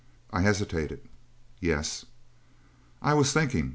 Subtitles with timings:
[0.31, 1.01] I hesitated.
[1.59, 2.05] "Yes."
[3.03, 3.69] "I was thinking...."